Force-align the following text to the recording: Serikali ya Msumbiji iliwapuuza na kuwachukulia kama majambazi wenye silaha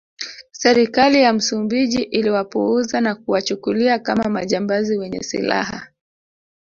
Serikali 0.51 1.21
ya 1.21 1.33
Msumbiji 1.33 2.01
iliwapuuza 2.01 3.01
na 3.01 3.15
kuwachukulia 3.15 3.99
kama 3.99 4.29
majambazi 4.29 4.97
wenye 4.97 5.19
silaha 5.23 5.89